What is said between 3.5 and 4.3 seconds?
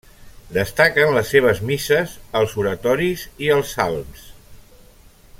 els salms.